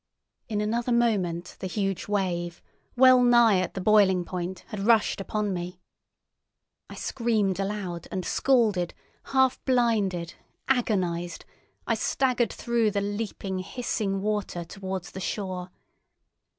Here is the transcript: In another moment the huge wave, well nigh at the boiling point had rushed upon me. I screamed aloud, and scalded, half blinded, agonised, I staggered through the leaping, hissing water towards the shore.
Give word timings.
In 0.49 0.61
another 0.61 0.91
moment 0.91 1.57
the 1.59 1.67
huge 1.67 2.07
wave, 2.07 2.59
well 2.95 3.21
nigh 3.21 3.59
at 3.59 3.75
the 3.75 3.81
boiling 3.81 4.25
point 4.25 4.65
had 4.69 4.79
rushed 4.79 5.21
upon 5.21 5.53
me. 5.53 5.79
I 6.89 6.95
screamed 6.95 7.59
aloud, 7.59 8.07
and 8.11 8.25
scalded, 8.25 8.95
half 9.25 9.63
blinded, 9.63 10.33
agonised, 10.67 11.45
I 11.85 11.93
staggered 11.93 12.51
through 12.51 12.89
the 12.89 12.99
leaping, 13.01 13.59
hissing 13.59 14.23
water 14.23 14.65
towards 14.65 15.11
the 15.11 15.19
shore. 15.19 15.69